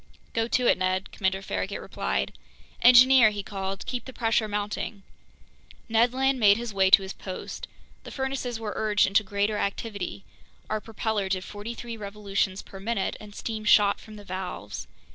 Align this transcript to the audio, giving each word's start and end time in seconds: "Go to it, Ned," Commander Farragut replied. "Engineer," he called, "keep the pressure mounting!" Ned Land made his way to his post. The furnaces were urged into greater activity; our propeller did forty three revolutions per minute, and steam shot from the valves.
"Go 0.33 0.47
to 0.47 0.65
it, 0.65 0.79
Ned," 0.79 1.11
Commander 1.11 1.43
Farragut 1.43 1.79
replied. 1.79 2.33
"Engineer," 2.81 3.29
he 3.29 3.43
called, 3.43 3.85
"keep 3.85 4.05
the 4.05 4.11
pressure 4.11 4.47
mounting!" 4.47 5.03
Ned 5.87 6.11
Land 6.11 6.39
made 6.39 6.57
his 6.57 6.73
way 6.73 6.89
to 6.89 7.03
his 7.03 7.13
post. 7.13 7.67
The 8.03 8.09
furnaces 8.09 8.59
were 8.59 8.73
urged 8.75 9.05
into 9.05 9.21
greater 9.23 9.57
activity; 9.57 10.23
our 10.71 10.81
propeller 10.81 11.29
did 11.29 11.43
forty 11.43 11.75
three 11.75 11.97
revolutions 11.97 12.63
per 12.63 12.79
minute, 12.79 13.15
and 13.19 13.35
steam 13.35 13.63
shot 13.63 13.99
from 13.99 14.15
the 14.15 14.23
valves. 14.25 14.87